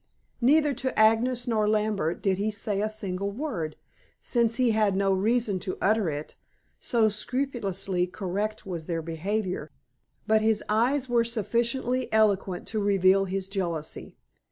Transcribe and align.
Neither 0.41 0.73
to 0.73 0.97
Agnes 0.97 1.47
nor 1.47 1.69
Lambert 1.69 2.23
did 2.23 2.39
he 2.39 2.49
say 2.49 2.81
a 2.81 2.89
single 2.89 3.29
word, 3.29 3.75
since 4.19 4.55
he 4.55 4.71
had 4.71 4.95
no 4.95 5.13
reason 5.13 5.59
to 5.59 5.77
utter 5.79 6.09
it, 6.09 6.35
so 6.79 7.07
scrupulously 7.07 8.07
correct 8.07 8.65
was 8.65 8.87
their 8.87 9.03
behavior, 9.03 9.69
but 10.25 10.41
his 10.41 10.63
eyes 10.67 11.07
were 11.07 11.23
sufficiently 11.23 12.11
eloquent 12.11 12.65
to 12.69 12.81
reveal 12.81 13.25
his 13.25 13.47
jealousy. 13.47 14.17